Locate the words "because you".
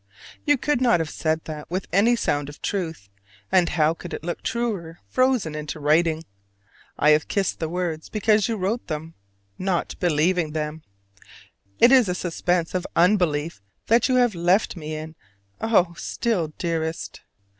8.09-8.57